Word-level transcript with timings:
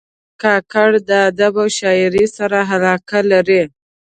کاکړ 0.41 0.89
د 1.09 1.11
ادب 1.29 1.53
او 1.61 1.67
شاعرۍ 1.77 2.25
سره 2.37 2.57
علاقه 2.73 3.19
لري. 3.31 3.63